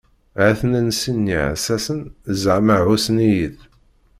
Ha-ten-an 0.39 0.89
sin 0.99 1.17
n 1.23 1.31
yiɛessasen 1.31 2.01
zaɛma 2.41 2.75
ɛussen-iyi-d. 2.85 3.57